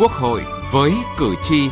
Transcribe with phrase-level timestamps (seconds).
[0.00, 1.70] Quốc hội với cử tri.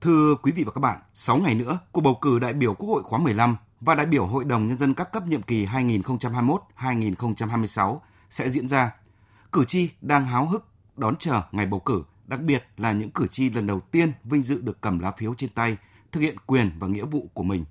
[0.00, 2.88] Thưa quý vị và các bạn, 6 ngày nữa, cuộc bầu cử đại biểu Quốc
[2.88, 7.98] hội khóa 15 và đại biểu Hội đồng Nhân dân các cấp nhiệm kỳ 2021-2026
[8.30, 8.92] sẽ diễn ra.
[9.52, 10.66] Cử tri đang háo hức
[10.96, 14.42] đón chờ ngày bầu cử, đặc biệt là những cử tri lần đầu tiên vinh
[14.42, 15.76] dự được cầm lá phiếu trên tay,
[16.12, 17.64] thực hiện quyền và nghĩa vụ của mình.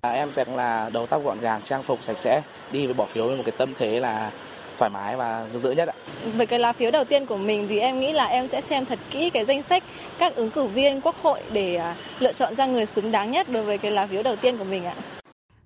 [0.00, 3.26] Em sẽ là đầu tóc gọn gàng, trang phục sạch sẽ, đi với bỏ phiếu
[3.26, 4.32] với một cái tâm thế là
[4.78, 5.94] thoải mái và rực rỡ nhất ạ.
[6.36, 8.84] Với cái lá phiếu đầu tiên của mình thì em nghĩ là em sẽ xem
[8.84, 9.82] thật kỹ cái danh sách
[10.18, 13.46] các ứng cử viên quốc hội để à, lựa chọn ra người xứng đáng nhất
[13.50, 14.94] đối với cái lá phiếu đầu tiên của mình ạ.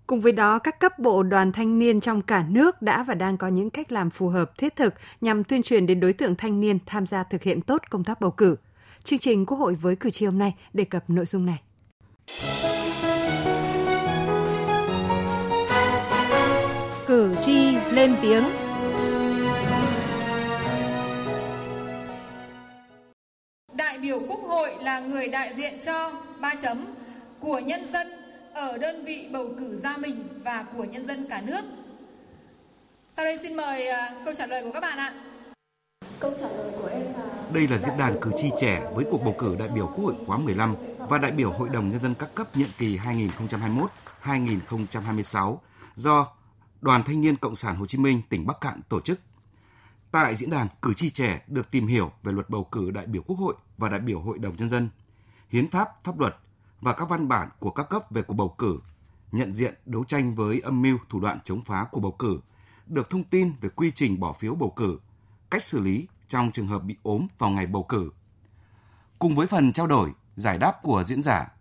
[0.07, 3.37] Cùng với đó, các cấp bộ đoàn thanh niên trong cả nước đã và đang
[3.37, 6.61] có những cách làm phù hợp thiết thực nhằm tuyên truyền đến đối tượng thanh
[6.61, 8.57] niên tham gia thực hiện tốt công tác bầu cử.
[9.05, 11.59] Chương trình Quốc hội với cử tri hôm nay đề cập nội dung này.
[17.07, 18.45] Cử tri lên tiếng.
[23.73, 26.87] Đại biểu Quốc hội là người đại diện cho ba chấm
[27.41, 28.07] của nhân dân
[28.55, 31.63] ở đơn vị bầu cử ra mình và của nhân dân cả nước.
[33.17, 35.15] Sau đây xin mời à, câu trả lời của các bạn ạ.
[36.21, 39.25] Câu trả lời của em là Đây là diễn đàn cử tri trẻ với cuộc
[39.25, 40.75] bầu cử đại biểu Quốc hội khóa 15
[41.09, 42.99] và đại biểu Hội đồng Nhân dân các cấp nhiệm kỳ
[44.25, 45.57] 2021-2026
[45.95, 46.27] do
[46.81, 49.21] Đoàn Thanh niên Cộng sản Hồ Chí Minh tỉnh Bắc Cạn tổ chức.
[50.11, 53.23] Tại diễn đàn, cử tri trẻ được tìm hiểu về luật bầu cử đại biểu
[53.23, 54.89] Quốc hội và đại biểu Hội đồng Nhân dân,
[55.49, 56.37] hiến pháp, pháp luật
[56.81, 58.79] và các văn bản của các cấp về cuộc bầu cử,
[59.33, 62.41] nhận diện đấu tranh với âm mưu thủ đoạn chống phá của bầu cử,
[62.87, 64.99] được thông tin về quy trình bỏ phiếu bầu cử,
[65.51, 68.11] cách xử lý trong trường hợp bị ốm vào ngày bầu cử.
[69.19, 71.53] Cùng với phần trao đổi, giải đáp của diễn giả,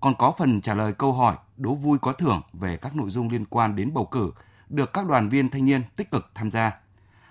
[0.00, 3.30] còn có phần trả lời câu hỏi đố vui có thưởng về các nội dung
[3.30, 4.32] liên quan đến bầu cử
[4.68, 6.72] được các đoàn viên thanh niên tích cực tham gia.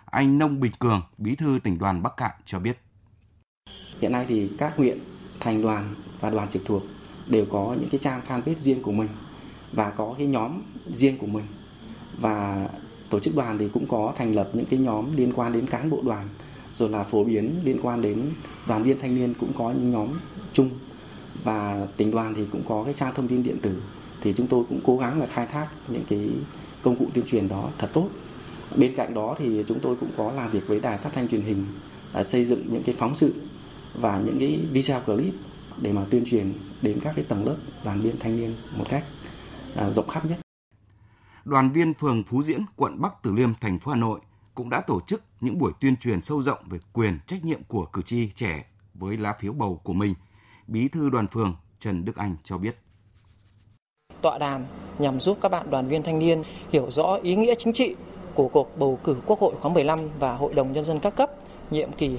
[0.06, 2.80] Anh Nông Bình Cường, bí thư tỉnh đoàn Bắc Cạn cho biết.
[4.02, 5.00] Hiện nay thì các huyện,
[5.40, 6.84] thành đoàn và đoàn trực thuộc
[7.28, 9.10] đều có những cái trang fanpage riêng của mình
[9.74, 10.62] và có cái nhóm
[10.94, 11.46] riêng của mình.
[12.20, 12.68] Và
[13.10, 15.90] tổ chức đoàn thì cũng có thành lập những cái nhóm liên quan đến cán
[15.90, 16.30] bộ đoàn
[16.74, 18.32] rồi là phổ biến liên quan đến
[18.68, 20.08] đoàn viên thanh niên cũng có những nhóm
[20.54, 20.70] chung.
[21.44, 23.82] Và tỉnh đoàn thì cũng có cái trang thông tin điện tử.
[24.22, 26.30] Thì chúng tôi cũng cố gắng là khai thác những cái
[26.84, 28.10] công cụ tuyên truyền đó thật tốt.
[28.76, 31.42] Bên cạnh đó thì chúng tôi cũng có làm việc với đài phát thanh truyền
[31.42, 31.66] hình
[32.14, 33.34] là xây dựng những cái phóng sự
[34.02, 35.34] và những cái video clip
[35.82, 39.04] để mà tuyên truyền đến các cái tầng lớp đoàn viên thanh niên một cách
[39.76, 40.40] à, rộng khắp nhất.
[41.46, 44.20] Đoàn viên phường Phú Diễn, quận Bắc Từ Liêm, thành phố Hà Nội
[44.56, 47.86] cũng đã tổ chức những buổi tuyên truyền sâu rộng về quyền trách nhiệm của
[47.86, 50.14] cử tri trẻ với lá phiếu bầu của mình.
[50.68, 52.76] Bí thư đoàn phường Trần Đức Anh cho biết.
[54.22, 54.66] Tọa đàm
[55.00, 57.96] nhằm giúp các bạn đoàn viên thanh niên hiểu rõ ý nghĩa chính trị
[58.34, 61.32] của cuộc bầu cử Quốc hội khóa 15 và Hội đồng Nhân dân các cấp
[61.72, 62.18] nhiệm kỳ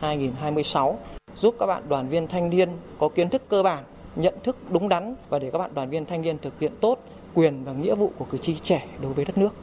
[0.00, 0.94] 2021-2026,
[1.34, 3.84] giúp các bạn đoàn viên thanh niên có kiến thức cơ bản,
[4.16, 6.98] nhận thức đúng đắn và để các bạn đoàn viên thanh niên thực hiện tốt
[7.34, 9.54] quyền và nghĩa vụ của cử tri trẻ đối với đất nước.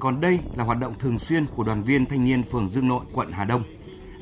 [0.00, 3.04] Còn đây là hoạt động thường xuyên của đoàn viên thanh niên phường Dương Nội,
[3.12, 3.62] quận Hà Đông.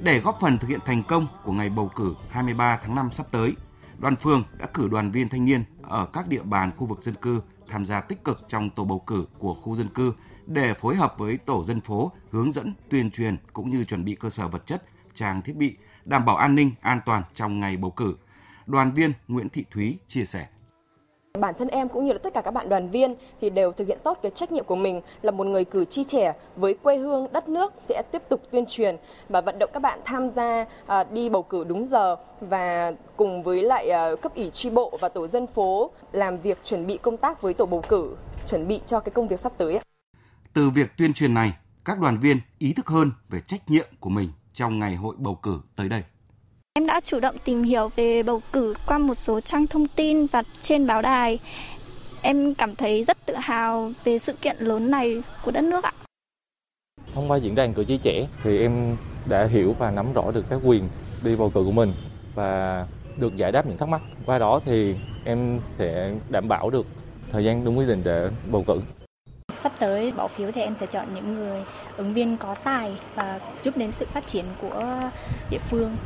[0.03, 3.27] Để góp phần thực hiện thành công của ngày bầu cử 23 tháng 5 sắp
[3.31, 3.53] tới,
[3.99, 7.15] đoàn phường đã cử đoàn viên thanh niên ở các địa bàn khu vực dân
[7.15, 10.13] cư tham gia tích cực trong tổ bầu cử của khu dân cư
[10.47, 14.15] để phối hợp với tổ dân phố hướng dẫn, tuyên truyền cũng như chuẩn bị
[14.15, 14.83] cơ sở vật chất,
[15.15, 18.17] trang thiết bị, đảm bảo an ninh, an toàn trong ngày bầu cử.
[18.67, 20.47] Đoàn viên Nguyễn Thị Thúy chia sẻ.
[21.37, 23.89] Bản thân em cũng như là tất cả các bạn đoàn viên thì đều thực
[23.89, 26.97] hiện tốt cái trách nhiệm của mình là một người cử tri trẻ với quê
[26.97, 28.97] hương đất nước sẽ tiếp tục tuyên truyền
[29.29, 33.43] và vận động các bạn tham gia à, đi bầu cử đúng giờ và cùng
[33.43, 36.99] với lại à, cấp ủy tri bộ và tổ dân phố làm việc chuẩn bị
[37.03, 39.81] công tác với tổ bầu cử chuẩn bị cho cái công việc sắp tới.
[40.53, 41.53] Từ việc tuyên truyền này,
[41.85, 45.35] các đoàn viên ý thức hơn về trách nhiệm của mình trong ngày hội bầu
[45.35, 46.03] cử tới đây.
[46.77, 50.27] Em đã chủ động tìm hiểu về bầu cử qua một số trang thông tin
[50.27, 51.39] và trên báo đài.
[52.23, 55.93] Em cảm thấy rất tự hào về sự kiện lớn này của đất nước ạ.
[57.15, 58.97] Thông qua diễn đàn cử tri trẻ thì em
[59.27, 60.89] đã hiểu và nắm rõ được các quyền
[61.23, 61.93] đi bầu cử của mình
[62.35, 62.87] và
[63.17, 64.03] được giải đáp những thắc mắc.
[64.27, 64.95] Qua đó thì
[65.25, 66.87] em sẽ đảm bảo được
[67.33, 68.81] thời gian đúng quy định để bầu cử.
[69.63, 71.63] Sắp tới bỏ phiếu thì em sẽ chọn những người
[71.97, 75.11] ứng viên có tài và giúp đến sự phát triển của
[75.51, 75.97] địa phương.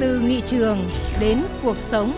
[0.00, 0.78] Từ nghị trường
[1.20, 2.12] đến cuộc sống.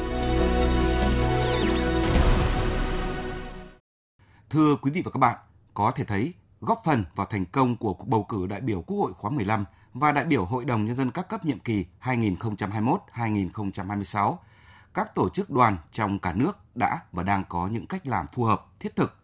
[4.50, 5.38] Thưa quý vị và các bạn,
[5.74, 8.98] có thể thấy góp phần vào thành công của cuộc bầu cử đại biểu Quốc
[8.98, 14.36] hội khóa 15 và đại biểu Hội đồng Nhân dân các cấp nhiệm kỳ 2021-2026,
[14.94, 18.44] các tổ chức đoàn trong cả nước đã và đang có những cách làm phù
[18.44, 19.16] hợp, thiết thực.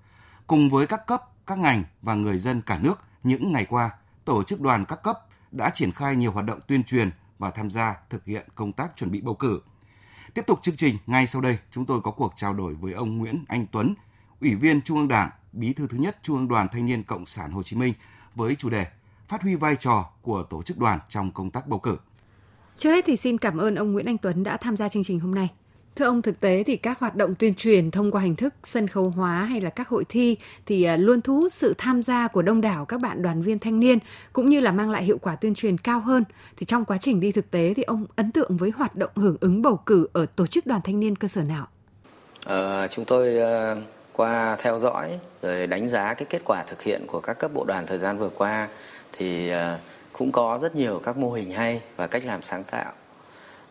[0.46, 3.90] Cùng với các cấp, các ngành và người dân cả nước những ngày qua,
[4.24, 5.20] tổ chức đoàn các cấp
[5.52, 8.96] đã triển khai nhiều hoạt động tuyên truyền và tham gia thực hiện công tác
[8.96, 9.60] chuẩn bị bầu cử.
[10.34, 13.18] Tiếp tục chương trình, ngay sau đây chúng tôi có cuộc trao đổi với ông
[13.18, 13.94] Nguyễn Anh Tuấn,
[14.40, 17.26] Ủy viên Trung ương Đảng, Bí thư thứ nhất Trung ương Đoàn Thanh niên Cộng
[17.26, 17.94] sản Hồ Chí Minh
[18.34, 18.86] với chủ đề
[19.28, 21.96] Phát huy vai trò của tổ chức đoàn trong công tác bầu cử.
[22.78, 25.20] Trước hết thì xin cảm ơn ông Nguyễn Anh Tuấn đã tham gia chương trình
[25.20, 25.48] hôm nay.
[25.96, 28.88] Thưa ông, thực tế thì các hoạt động tuyên truyền thông qua hình thức sân
[28.88, 32.28] khấu hóa hay là các hội thi thì à, luôn thu hút sự tham gia
[32.28, 33.98] của đông đảo các bạn đoàn viên thanh niên
[34.32, 36.24] cũng như là mang lại hiệu quả tuyên truyền cao hơn.
[36.56, 39.36] Thì trong quá trình đi thực tế thì ông ấn tượng với hoạt động hưởng
[39.40, 41.68] ứng bầu cử ở tổ chức đoàn thanh niên cơ sở nào?
[42.44, 43.76] Ờ, chúng tôi ờ,
[44.12, 47.64] qua theo dõi rồi đánh giá cái kết quả thực hiện của các cấp bộ
[47.64, 48.68] đoàn thời gian vừa qua
[49.12, 49.78] thì ờ,
[50.12, 52.92] cũng có rất nhiều các mô hình hay và cách làm sáng tạo.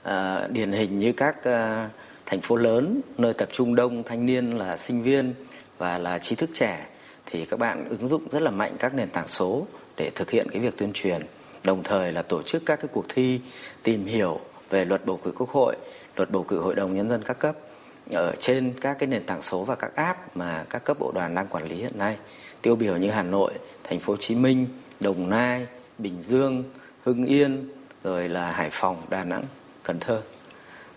[0.09, 1.91] Uh, điển hình như các uh,
[2.25, 5.33] thành phố lớn nơi tập trung đông thanh niên là sinh viên
[5.77, 6.85] và là trí thức trẻ
[7.25, 9.67] thì các bạn ứng dụng rất là mạnh các nền tảng số
[9.97, 11.21] để thực hiện cái việc tuyên truyền
[11.63, 13.39] đồng thời là tổ chức các cái cuộc thi
[13.83, 14.39] tìm hiểu
[14.69, 15.75] về luật bầu cử quốc hội
[16.15, 17.55] luật bầu cử hội đồng nhân dân các cấp
[18.11, 21.35] ở trên các cái nền tảng số và các app mà các cấp bộ đoàn
[21.35, 22.17] đang quản lý hiện nay
[22.65, 24.67] tiêu biểu như Hà Nội, Thành phố Hồ Chí Minh,
[24.99, 25.67] Đồng Nai,
[25.97, 26.63] Bình Dương,
[27.03, 27.69] Hưng Yên
[28.03, 29.43] rồi là Hải Phòng, Đà Nẵng,
[29.83, 30.21] Cần Thơ.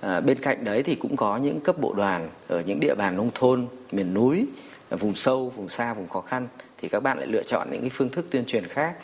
[0.01, 3.17] À, bên cạnh đấy thì cũng có những cấp bộ đoàn ở những địa bàn
[3.17, 4.47] nông thôn, miền núi,
[4.91, 6.49] vùng sâu, vùng xa, vùng khó khăn
[6.79, 8.95] thì các bạn lại lựa chọn những cái phương thức tuyên truyền khác.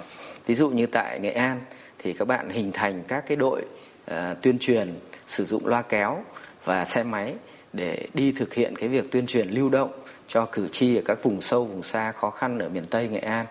[0.46, 1.60] Ví dụ như tại Nghệ An
[1.98, 3.62] thì các bạn hình thành các cái đội
[4.10, 4.94] uh, tuyên truyền
[5.26, 6.24] sử dụng loa kéo
[6.64, 7.34] và xe máy
[7.72, 9.92] để đi thực hiện cái việc tuyên truyền lưu động
[10.26, 13.18] cho cử tri ở các vùng sâu, vùng xa khó khăn ở miền Tây Nghệ
[13.18, 13.46] An.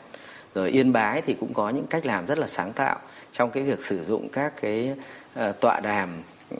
[0.56, 3.00] Rồi Yên Bái thì cũng có những cách làm rất là sáng tạo
[3.32, 4.94] trong cái việc sử dụng các cái
[5.40, 6.10] uh, tọa đàm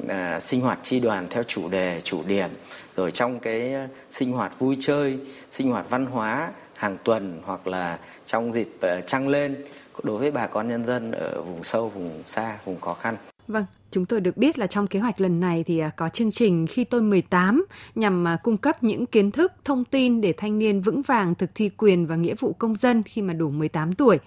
[0.08, 2.50] à, sinh hoạt chi đoàn theo chủ đề chủ điểm.
[2.96, 3.74] Rồi trong cái
[4.10, 5.20] sinh hoạt vui chơi
[5.52, 9.66] sinh hoạt văn hóa hàng tuần hoặc là trong dịp uh, trăng lên
[10.04, 13.16] đối với bà con nhân dân ở vùng sâu vùng xa vùng khó khăn.
[13.48, 16.32] Vâng, chúng tôi được biết là trong kế hoạch lần này thì à, có chương
[16.32, 20.60] trình khi tôi 18 nhằm à, cung cấp những kiến thức, thông tin để thanh
[20.60, 23.94] niên vững vàng thực thi quyền và nghĩa vụ công dân khi mà đủ 18
[23.94, 24.20] tuổi.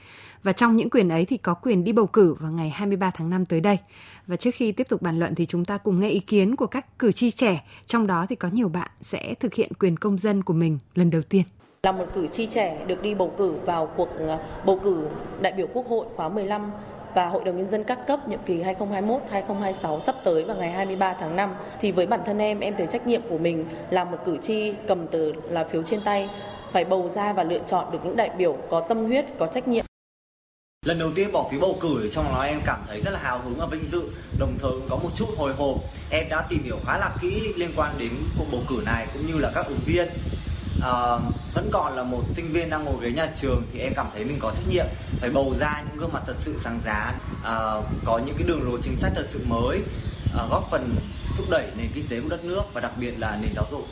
[0.43, 3.31] Và trong những quyền ấy thì có quyền đi bầu cử vào ngày 23 tháng
[3.31, 3.79] 5 tới đây.
[4.27, 6.67] Và trước khi tiếp tục bàn luận thì chúng ta cùng nghe ý kiến của
[6.67, 10.19] các cử tri trẻ, trong đó thì có nhiều bạn sẽ thực hiện quyền công
[10.19, 11.43] dân của mình lần đầu tiên
[11.87, 15.09] là một cử tri trẻ được đi bầu cử vào cuộc à, bầu cử
[15.41, 16.71] đại biểu Quốc hội khóa 15
[17.17, 21.17] và Hội đồng Nhân dân các cấp nhiệm kỳ 2021-2026 sắp tới vào ngày 23
[21.21, 24.19] tháng 5 thì với bản thân em, em thấy trách nhiệm của mình là một
[24.27, 26.29] cử tri cầm tờ là phiếu trên tay
[26.73, 29.69] phải bầu ra và lựa chọn được những đại biểu có tâm huyết, có trách
[29.69, 29.85] nhiệm.
[30.87, 33.39] Lần đầu tiên bỏ phiếu bầu cử trong đó em cảm thấy rất là hào
[33.39, 34.03] hứng và vinh dự.
[34.39, 35.77] Đồng thời cũng có một chút hồi hộp.
[36.11, 39.27] Em đã tìm hiểu khá là kỹ liên quan đến cuộc bầu cử này cũng
[39.27, 40.09] như là các ứng viên
[40.79, 41.23] uh,
[41.55, 44.25] vẫn còn là một sinh viên đang ngồi ghế nhà trường thì em cảm thấy
[44.25, 44.87] mình có trách nhiệm
[45.21, 48.63] phải bầu ra những gương mặt thật sự sáng giá uh, có những cái đường
[48.63, 50.95] lối chính sách thật sự mới uh, góp phần
[51.37, 53.87] thúc đẩy nền kinh tế của đất nước và đặc biệt là nền giáo dục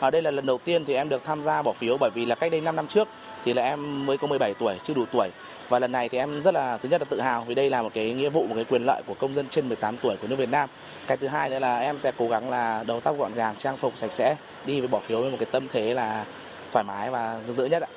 [0.00, 2.26] ở đây là lần đầu tiên thì em được tham gia bỏ phiếu bởi vì
[2.26, 3.08] là cách đây 5 năm trước
[3.44, 5.30] thì là em mới có 17 tuổi chưa đủ tuổi.
[5.68, 7.82] Và lần này thì em rất là thứ nhất là tự hào vì đây là
[7.82, 10.28] một cái nghĩa vụ một cái quyền lợi của công dân trên 18 tuổi của
[10.28, 10.68] nước Việt Nam.
[11.06, 13.76] Cái thứ hai nữa là em sẽ cố gắng là đầu tóc gọn gàng trang
[13.76, 14.36] phục sạch sẽ
[14.66, 16.24] đi với bỏ phiếu với một cái tâm thế là
[16.72, 17.88] thoải mái và rực rỡ nhất ạ.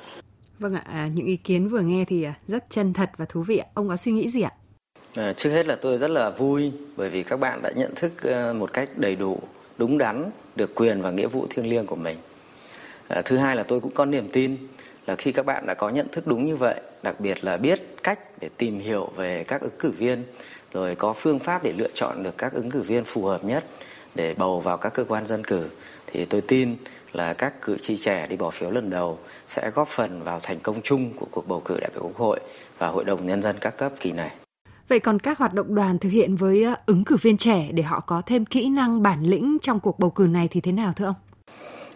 [0.58, 3.42] Vâng ạ à, những ý kiến vừa nghe thì à, rất chân thật và thú
[3.42, 4.50] vị ông có suy nghĩ gì ạ?
[5.16, 8.12] À, trước hết là tôi rất là vui bởi vì các bạn đã nhận thức
[8.22, 9.38] ờ, một cách đầy đủ
[9.82, 12.16] đúng đắn được quyền và nghĩa vụ thiêng liêng của mình
[13.08, 14.56] à, thứ hai là tôi cũng có niềm tin
[15.06, 17.96] là khi các bạn đã có nhận thức đúng như vậy đặc biệt là biết
[18.02, 20.24] cách để tìm hiểu về các ứng cử viên
[20.72, 23.64] rồi có phương pháp để lựa chọn được các ứng cử viên phù hợp nhất
[24.14, 25.68] để bầu vào các cơ quan dân cử
[26.06, 26.76] thì tôi tin
[27.12, 30.60] là các cử tri trẻ đi bỏ phiếu lần đầu sẽ góp phần vào thành
[30.60, 32.40] công chung của cuộc bầu cử đại biểu quốc hội
[32.78, 34.41] và hội đồng nhân dân các cấp kỳ này.
[34.88, 37.82] Vậy còn các hoạt động đoàn thực hiện với ờ, ứng cử viên trẻ để
[37.82, 40.92] họ có thêm kỹ năng bản lĩnh trong cuộc bầu cử này thì thế nào
[40.92, 41.14] thưa ông?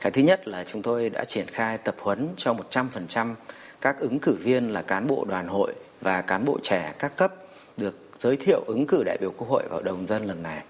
[0.00, 3.34] Cái thứ nhất là chúng tôi đã triển khai tập huấn cho 100%
[3.80, 7.34] các ứng cử viên là cán bộ đoàn hội và cán bộ trẻ các cấp
[7.76, 10.62] được giới thiệu ứng cử đại biểu quốc hội vào đồng dân lần này.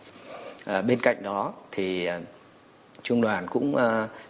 [0.64, 2.20] À, bên cạnh đó thì ờ,
[3.02, 3.76] trung đoàn cũng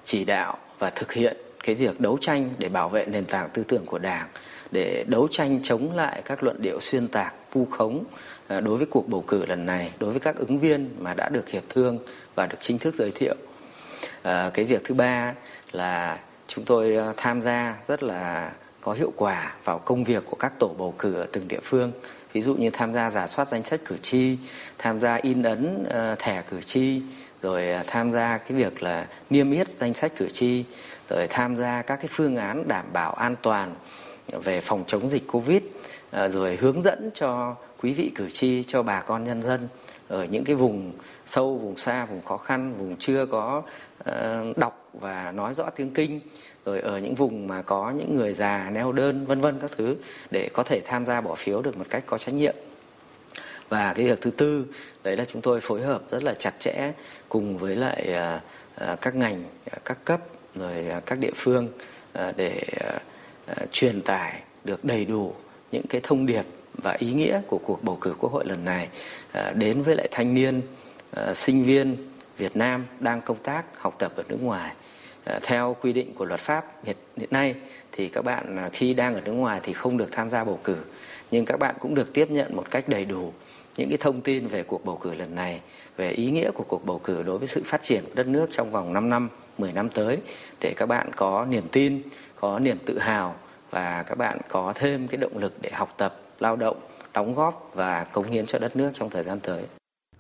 [0.05, 3.65] chỉ đạo và thực hiện cái việc đấu tranh để bảo vệ nền tảng tư
[3.69, 4.29] tưởng của đảng
[4.71, 8.05] để đấu tranh chống lại các luận điệu xuyên tạc vu khống
[8.49, 11.29] à, đối với cuộc bầu cử lần này đối với các ứng viên mà đã
[11.29, 11.99] được hiệp thương
[12.35, 13.35] và được chính thức giới thiệu.
[14.23, 15.35] À, cái việc thứ ba
[15.73, 16.19] là
[16.49, 20.53] chúng tôi à, tham gia rất là có hiệu quả vào công việc của các
[20.59, 21.93] tổ bầu cử ở từng địa phương.
[22.33, 24.37] Ví dụ như tham gia giả soát danh sách cử tri,
[24.79, 27.03] tham gia in ấn uh, thẻ cử tri,
[27.43, 30.65] rồi tham gia cái việc là niêm yết danh sách cử tri,
[31.09, 33.75] rồi tham gia các cái phương án đảm bảo an toàn
[34.33, 35.63] về phòng chống dịch Covid,
[36.11, 39.69] à, rồi hướng dẫn cho quý vị cử tri, cho bà con nhân dân
[40.09, 40.93] ở những cái vùng
[41.27, 43.63] sâu, vùng xa, vùng khó khăn, vùng chưa có
[44.05, 46.21] à, đọc và nói rõ tiếng kinh
[46.65, 49.97] rồi ở những vùng mà có những người già neo đơn vân vân các thứ
[50.31, 52.55] để có thể tham gia bỏ phiếu được một cách có trách nhiệm.
[53.69, 54.67] Và cái việc thứ tư
[55.05, 56.93] đấy là chúng tôi phối hợp rất là chặt chẽ
[57.29, 58.41] cùng với lại à,
[59.01, 59.45] các ngành
[59.85, 60.21] các cấp
[60.55, 61.69] rồi các địa phương
[62.37, 62.63] để
[62.97, 63.03] uh,
[63.47, 65.33] Ờ, truyền tải được đầy đủ
[65.73, 66.43] những cái thông điệp
[66.75, 68.89] và ý nghĩa của cuộc bầu cử quốc hội lần này
[69.33, 70.61] ờ, đến với lại thanh niên
[71.11, 71.97] ờ, sinh viên
[72.39, 74.75] Việt Nam đang công tác học tập ở nước ngoài.
[75.43, 77.55] Theo quy định của luật pháp hiện, hiện nay
[77.93, 80.77] thì các bạn khi đang ở nước ngoài thì không được tham gia bầu cử
[81.31, 83.33] nhưng các bạn cũng được tiếp nhận một cách đầy đủ
[83.77, 85.61] những cái thông tin về cuộc bầu cử lần này
[85.97, 88.49] về ý nghĩa của cuộc bầu cử đối với sự phát triển của đất nước
[88.53, 90.19] trong vòng 5 năm 10 năm tới
[90.61, 92.03] để các bạn có niềm tin
[92.41, 93.35] có niềm tự hào
[93.71, 96.77] và các bạn có thêm cái động lực để học tập lao động
[97.15, 99.65] đóng góp và cống hiến cho đất nước trong thời gian tới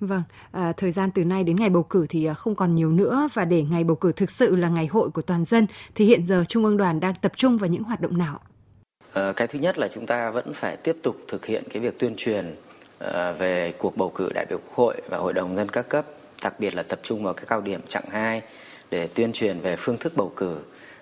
[0.00, 2.90] Vâng, à, thời gian từ nay đến ngày bầu cử thì à, không còn nhiều
[2.90, 6.04] nữa và để ngày bầu cử thực sự là ngày hội của toàn dân thì
[6.04, 8.40] hiện giờ Trung ương đoàn đang tập trung vào những hoạt động nào?
[9.12, 11.99] À, cái thứ nhất là chúng ta vẫn phải tiếp tục thực hiện cái việc
[11.99, 12.54] tuyên truyền
[12.99, 16.06] à, về cuộc bầu cử đại biểu quốc hội và hội đồng dân các cấp,
[16.42, 18.42] đặc biệt là tập trung vào cái cao điểm chặng 2
[18.90, 20.56] để tuyên truyền về phương thức bầu cử,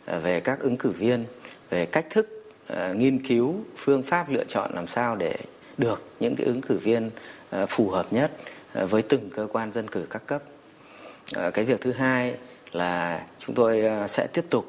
[0.07, 1.25] về các ứng cử viên,
[1.71, 5.37] về cách thức ờ, nghiên cứu phương pháp lựa chọn làm sao để
[5.79, 7.11] được những cái ứng cử viên
[7.51, 8.31] ờ, phù hợp nhất
[8.73, 10.43] ờ, với từng cơ quan dân cử các cấp.
[11.55, 12.35] Cái việc thứ hai
[12.73, 14.65] là chúng tôi sẽ tiếp tục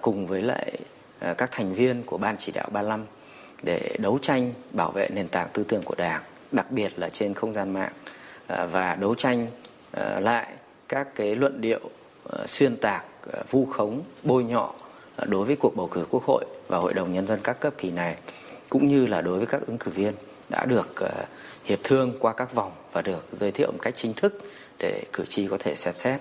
[0.00, 0.78] cùng với lại
[1.38, 3.04] các thành viên của ban chỉ đạo 35
[3.62, 7.34] để đấu tranh bảo vệ nền tảng tư tưởng của Đảng, đặc biệt là trên
[7.34, 7.92] không gian mạng
[8.46, 9.46] và đấu tranh
[10.20, 10.46] lại
[10.88, 11.80] các cái luận điệu
[12.46, 14.72] xuyên tạc, Ờ, vu khống, bôi nhọ
[15.16, 17.74] ờ, đối với cuộc bầu cử Quốc hội và Hội đồng nhân dân các cấp
[17.78, 18.16] kỳ này
[18.68, 20.12] cũng như là đối với các ứng cử viên
[20.48, 21.24] đã được ờ,
[21.64, 24.38] hiệp thương qua các vòng và được giới thiệu một cách chính thức
[24.78, 26.20] để cử tri có thể xem xét.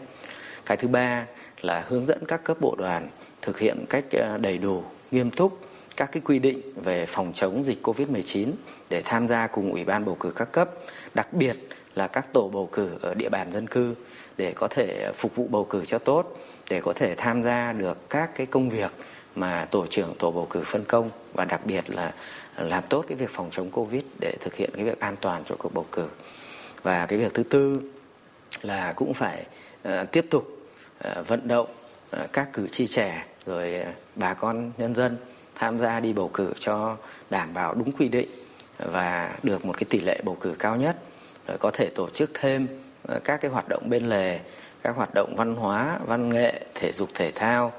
[0.66, 1.26] Cái thứ ba
[1.62, 3.10] là hướng dẫn các cấp bộ đoàn
[3.42, 4.06] thực hiện cách
[4.40, 5.60] đầy đủ, nghiêm túc
[5.98, 8.48] các cái quy định về phòng chống dịch Covid-19
[8.90, 10.70] để tham gia cùng Ủy ban bầu cử các cấp,
[11.14, 11.56] đặc biệt
[11.96, 13.96] là các tổ bầu cử ở địa bàn dân cư
[14.38, 16.38] để có thể phục vụ bầu cử cho tốt,
[16.72, 18.92] để có thể tham gia được các cái công việc
[19.36, 22.14] mà tổ trưởng tổ bầu cử phân công và đặc biệt là
[22.58, 25.56] làm tốt cái việc phòng chống covid để thực hiện cái việc an toàn cho
[25.60, 26.08] cuộc bầu cử.
[26.84, 27.82] Và cái việc thứ tư
[28.62, 29.46] là cũng phải
[29.88, 30.48] uh, tiếp tục
[31.08, 31.68] uh, vận động
[32.16, 35.18] uh, các cử tri trẻ rồi uh, bà con nhân dân
[35.56, 36.98] tham gia đi bầu cử cho
[37.30, 38.30] đảm bảo đúng quy định
[38.78, 40.96] và được một cái tỷ lệ bầu cử cao nhất.
[41.48, 42.68] Rồi có thể tổ chức thêm
[43.16, 44.40] uh, các cái hoạt động bên lề
[44.84, 47.72] các hoạt động văn hóa văn nghệ thể dục thể thao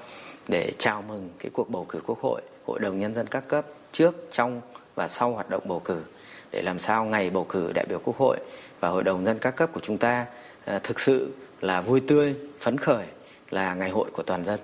[0.49, 3.67] để chào mừng cái cuộc bầu cử quốc hội hội đồng nhân dân các cấp
[3.93, 4.61] trước trong
[4.95, 6.03] và sau hoạt động bầu cử.
[6.51, 8.39] Để làm sao ngày bầu cử đại biểu quốc hội
[8.81, 10.27] và hội đồng dân các cấp của chúng ta
[10.65, 13.07] à, thực sự là vui tươi phấn khởi
[13.51, 14.61] là ngày hội của toàn dân.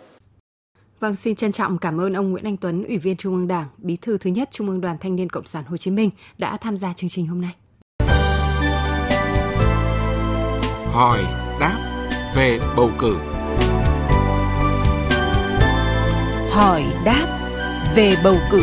[1.01, 3.67] Vâng, xin trân trọng cảm ơn ông Nguyễn Anh Tuấn, Ủy viên Trung ương Đảng,
[3.79, 6.57] Bí thư thứ nhất Trung ương Đoàn Thanh niên Cộng sản Hồ Chí Minh đã
[6.57, 7.55] tham gia chương trình hôm nay.
[10.93, 11.25] Hỏi
[11.61, 11.88] đáp
[12.39, 13.19] về bầu cử.
[16.51, 17.51] Hỏi đáp
[17.95, 18.63] về bầu cử.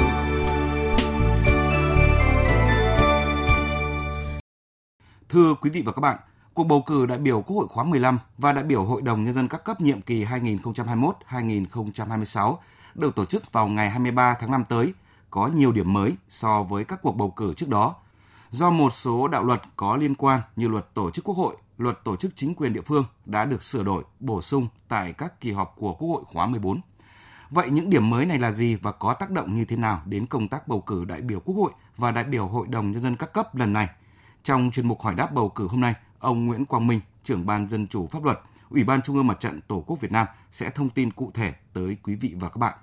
[5.29, 6.17] Thưa quý vị và các bạn,
[6.53, 9.33] cuộc bầu cử đại biểu Quốc hội khóa 15 và đại biểu Hội đồng Nhân
[9.33, 12.55] dân các cấp nhiệm kỳ 2021-2026
[12.95, 14.93] được tổ chức vào ngày 23 tháng 5 tới,
[15.29, 17.95] có nhiều điểm mới so với các cuộc bầu cử trước đó.
[18.51, 22.03] Do một số đạo luật có liên quan như luật tổ chức Quốc hội, luật
[22.03, 25.51] tổ chức chính quyền địa phương đã được sửa đổi, bổ sung tại các kỳ
[25.51, 26.81] họp của Quốc hội khóa 14.
[27.49, 30.25] Vậy những điểm mới này là gì và có tác động như thế nào đến
[30.25, 33.15] công tác bầu cử đại biểu Quốc hội và đại biểu Hội đồng Nhân dân
[33.15, 33.89] các cấp lần này?
[34.43, 37.67] Trong chuyên mục hỏi đáp bầu cử hôm nay, ông Nguyễn Quang Minh, trưởng ban
[37.67, 38.39] Dân chủ pháp luật,
[38.69, 41.53] Ủy ban Trung ương Mặt trận Tổ quốc Việt Nam sẽ thông tin cụ thể
[41.73, 42.73] tới quý vị và các bạn.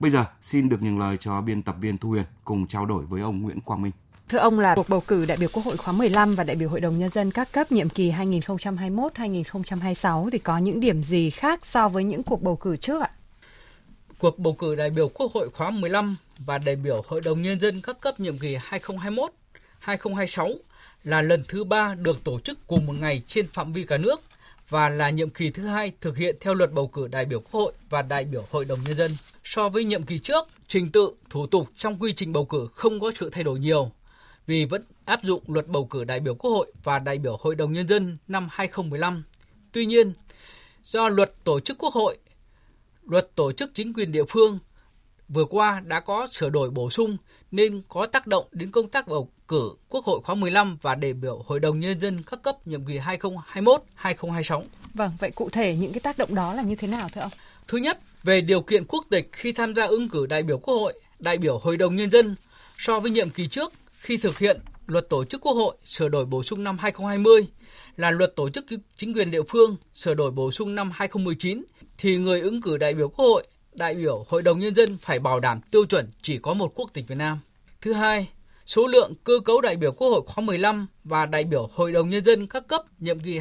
[0.00, 3.04] Bây giờ, xin được nhường lời cho biên tập viên Thu Huyền cùng trao đổi
[3.04, 3.92] với ông Nguyễn Quang Minh.
[4.30, 6.68] Thưa ông là cuộc bầu cử đại biểu Quốc hội khóa 15 và đại biểu
[6.68, 11.66] Hội đồng Nhân dân các cấp nhiệm kỳ 2021-2026 thì có những điểm gì khác
[11.66, 13.10] so với những cuộc bầu cử trước ạ?
[14.18, 17.60] Cuộc bầu cử đại biểu Quốc hội khóa 15 và đại biểu Hội đồng Nhân
[17.60, 18.56] dân các cấp nhiệm kỳ
[19.84, 20.54] 2021-2026
[21.04, 24.20] là lần thứ ba được tổ chức cùng một ngày trên phạm vi cả nước
[24.68, 27.60] và là nhiệm kỳ thứ hai thực hiện theo luật bầu cử đại biểu Quốc
[27.60, 29.16] hội và đại biểu Hội đồng Nhân dân.
[29.44, 33.00] So với nhiệm kỳ trước, trình tự, thủ tục trong quy trình bầu cử không
[33.00, 33.90] có sự thay đổi nhiều
[34.46, 37.54] vì vẫn áp dụng luật bầu cử đại biểu Quốc hội và đại biểu Hội
[37.54, 39.24] đồng Nhân dân năm 2015.
[39.72, 40.12] Tuy nhiên,
[40.82, 42.18] do luật tổ chức Quốc hội,
[43.08, 44.58] luật tổ chức chính quyền địa phương
[45.28, 47.16] vừa qua đã có sửa đổi bổ sung
[47.50, 51.12] nên có tác động đến công tác bầu cử Quốc hội khóa 15 và đại
[51.12, 54.62] biểu Hội đồng Nhân dân các cấp nhiệm kỳ 2021-2026.
[54.94, 57.30] Vâng, vậy cụ thể những cái tác động đó là như thế nào thưa ông?
[57.68, 60.74] Thứ nhất, về điều kiện quốc tịch khi tham gia ứng cử đại biểu Quốc
[60.74, 62.36] hội, đại biểu Hội đồng Nhân dân
[62.78, 66.24] so với nhiệm kỳ trước khi thực hiện luật tổ chức Quốc hội sửa đổi
[66.24, 67.46] bổ sung năm 2020
[67.96, 68.64] là luật tổ chức
[68.96, 71.64] chính quyền địa phương sửa đổi bổ sung năm 2019
[71.98, 75.18] thì người ứng cử đại biểu Quốc hội, đại biểu Hội đồng Nhân dân phải
[75.18, 77.40] bảo đảm tiêu chuẩn chỉ có một quốc tịch Việt Nam.
[77.80, 78.28] Thứ hai,
[78.66, 82.10] số lượng cơ cấu đại biểu Quốc hội khóa 15 và đại biểu Hội đồng
[82.10, 83.40] Nhân dân các cấp nhiệm kỳ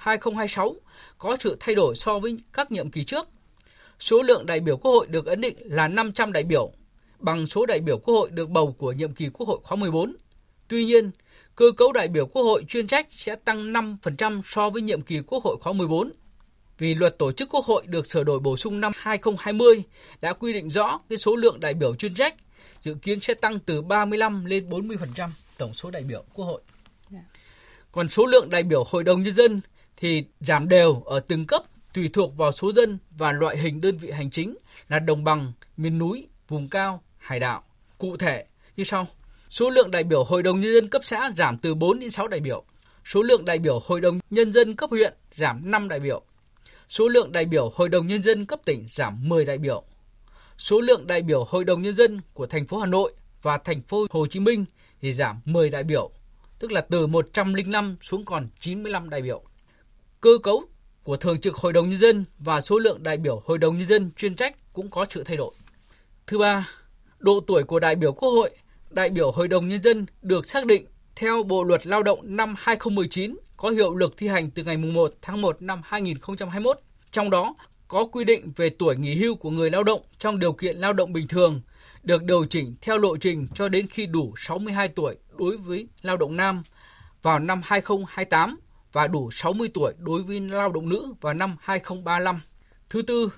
[0.00, 0.74] 2021-2026
[1.18, 3.28] có sự thay đổi so với các nhiệm kỳ trước.
[3.98, 6.72] Số lượng đại biểu Quốc hội được ấn định là 500 đại biểu,
[7.22, 10.16] bằng số đại biểu Quốc hội được bầu của nhiệm kỳ Quốc hội khóa 14.
[10.68, 11.10] Tuy nhiên,
[11.56, 15.20] cơ cấu đại biểu Quốc hội chuyên trách sẽ tăng 5% so với nhiệm kỳ
[15.26, 16.12] Quốc hội khóa 14.
[16.78, 19.82] Vì luật tổ chức Quốc hội được sửa đổi bổ sung năm 2020
[20.20, 22.34] đã quy định rõ cái số lượng đại biểu chuyên trách
[22.82, 26.60] dự kiến sẽ tăng từ 35 lên 40% tổng số đại biểu Quốc hội.
[27.10, 27.20] Dạ.
[27.92, 29.60] Còn số lượng đại biểu Hội đồng Nhân dân
[29.96, 31.62] thì giảm đều ở từng cấp
[31.94, 34.56] tùy thuộc vào số dân và loại hình đơn vị hành chính
[34.88, 37.62] là đồng bằng, miền núi, vùng cao, hải đạo
[37.98, 38.44] Cụ thể
[38.76, 39.06] như sau.
[39.50, 42.28] Số lượng đại biểu Hội đồng Nhân dân cấp xã giảm từ 4 đến 6
[42.28, 42.64] đại biểu.
[43.04, 46.22] Số lượng đại biểu Hội đồng Nhân dân cấp huyện giảm 5 đại biểu.
[46.88, 49.82] Số lượng đại biểu Hội đồng Nhân dân cấp tỉnh giảm 10 đại biểu.
[50.58, 53.12] Số lượng đại biểu Hội đồng Nhân dân của thành phố Hà Nội
[53.42, 54.64] và thành phố Hồ Chí Minh
[55.02, 56.10] thì giảm 10 đại biểu,
[56.58, 59.42] tức là từ 105 xuống còn 95 đại biểu.
[60.20, 60.64] Cơ cấu
[61.02, 63.88] của Thường trực Hội đồng Nhân dân và số lượng đại biểu Hội đồng Nhân
[63.88, 65.54] dân chuyên trách cũng có sự thay đổi.
[66.26, 66.68] Thứ ba,
[67.22, 68.50] độ tuổi của đại biểu Quốc hội,
[68.90, 72.54] đại biểu Hội đồng Nhân dân được xác định theo Bộ Luật Lao động năm
[72.58, 76.78] 2019 có hiệu lực thi hành từ ngày 1 tháng 1 năm 2021.
[77.10, 77.54] Trong đó
[77.88, 80.92] có quy định về tuổi nghỉ hưu của người lao động trong điều kiện lao
[80.92, 81.60] động bình thường
[82.02, 86.16] được điều chỉnh theo lộ trình cho đến khi đủ 62 tuổi đối với lao
[86.16, 86.62] động nam
[87.22, 88.58] vào năm 2028
[88.92, 92.40] và đủ 60 tuổi đối với lao động nữ vào năm 2035.
[92.90, 93.32] Thứ tư,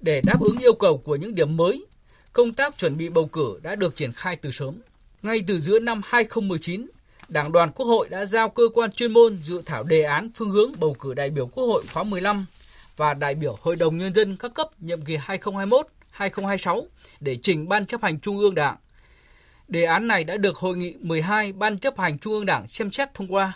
[0.00, 1.86] để đáp ứng yêu cầu của những điểm mới,
[2.32, 4.74] công tác chuẩn bị bầu cử đã được triển khai từ sớm.
[5.22, 6.86] Ngay từ giữa năm 2019,
[7.28, 10.50] Đảng đoàn Quốc hội đã giao cơ quan chuyên môn dự thảo đề án phương
[10.50, 12.46] hướng bầu cử đại biểu Quốc hội khóa 15
[12.96, 16.86] và đại biểu Hội đồng Nhân dân các cấp nhiệm kỳ 2021-2026
[17.20, 18.76] để trình Ban chấp hành Trung ương Đảng.
[19.68, 22.90] Đề án này đã được Hội nghị 12 Ban chấp hành Trung ương Đảng xem
[22.90, 23.52] xét thông qua.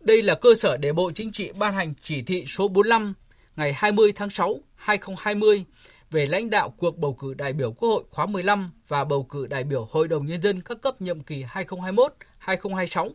[0.00, 3.14] Đây là cơ sở để Bộ Chính trị ban hành chỉ thị số 45
[3.56, 5.64] ngày 20 tháng 6 2020
[6.10, 9.46] về lãnh đạo cuộc bầu cử đại biểu Quốc hội khóa 15 và bầu cử
[9.46, 11.44] đại biểu Hội đồng Nhân dân các cấp nhiệm kỳ
[12.44, 13.10] 2021-2026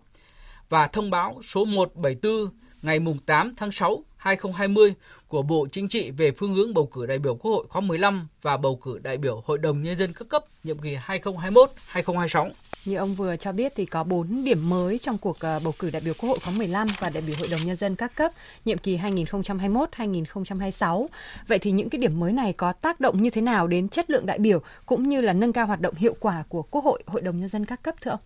[0.70, 2.50] và thông báo số 174
[2.82, 4.94] ngày 8 tháng 6 2020
[5.28, 8.28] của Bộ Chính trị về phương hướng bầu cử đại biểu Quốc hội khóa 15
[8.42, 12.50] và bầu cử đại biểu Hội đồng Nhân dân các cấp nhiệm kỳ 2021-2026.
[12.86, 15.90] Như ông vừa cho biết thì có 4 điểm mới trong cuộc ờ, bầu cử
[15.90, 18.32] đại biểu Quốc hội khóa 15 và đại biểu Hội đồng Nhân dân các cấp
[18.66, 21.08] nhiệm kỳ 2021-2026.
[21.48, 24.10] Vậy thì những cái điểm mới này có tác động như thế nào đến chất
[24.10, 27.04] lượng đại biểu cũng như là nâng cao hoạt động hiệu quả của Quốc hội,
[27.08, 28.20] Hội đồng Nhân dân các cấp thưa ông?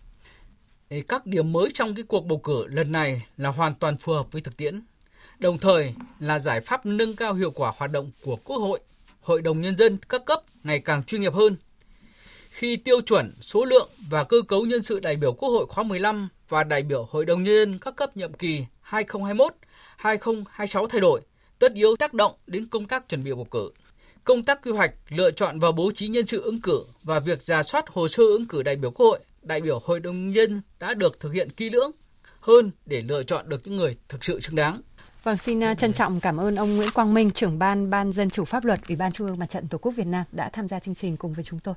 [1.08, 4.32] Các điểm mới trong cái cuộc bầu cử lần này là hoàn toàn phù hợp
[4.32, 4.82] với thực tiễn
[5.40, 8.80] đồng thời là giải pháp nâng cao hiệu quả hoạt động của Quốc hội,
[9.22, 11.56] Hội đồng Nhân dân các cấp ngày càng chuyên nghiệp hơn.
[12.58, 15.84] Khi tiêu chuẩn, số lượng và cơ cấu nhân sự đại biểu Quốc hội khóa
[15.84, 21.22] 15 và đại biểu Hội đồng Nhân dân các cấp nhiệm kỳ 2021-2026 thay đổi,
[21.60, 23.72] tất yếu tác động đến công tác chuẩn bị bầu cử.
[24.24, 27.42] Công tác quy hoạch, lựa chọn và bố trí nhân sự ứng cử và việc
[27.42, 30.62] giả soát hồ sơ ứng cử đại biểu Quốc hội, đại biểu Hội đồng Nhân
[30.80, 31.92] đã được thực hiện kỹ lưỡng
[32.40, 34.82] hơn để lựa chọn được những người thực sự xứng đáng.
[35.24, 38.30] Vâng, xin à, trân trọng cảm ơn ông Nguyễn Quang Minh, trưởng ban Ban Dân
[38.30, 40.68] chủ Pháp luật, Ủy ban Trung ương Mặt trận Tổ quốc Việt Nam đã tham
[40.68, 41.76] gia chương trình cùng với chúng tôi.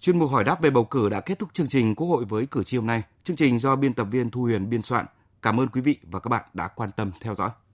[0.00, 2.46] Chuyên mục hỏi đáp về bầu cử đã kết thúc chương trình Quốc hội với
[2.46, 3.02] cử tri hôm nay.
[3.22, 5.06] Chương trình do biên tập viên Thu Huyền biên soạn.
[5.42, 7.50] Cảm ơn quý vị và các bạn đã quan tâm theo dõi.